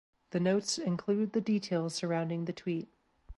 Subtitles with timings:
[0.31, 2.87] The notes include the details surrounding the tweet.